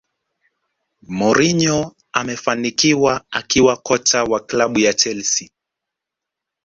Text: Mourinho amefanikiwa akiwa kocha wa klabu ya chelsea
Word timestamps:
Mourinho 1.17 1.91
amefanikiwa 2.13 3.25
akiwa 3.31 3.77
kocha 3.77 4.23
wa 4.23 4.39
klabu 4.39 4.79
ya 4.79 4.93
chelsea 4.93 5.49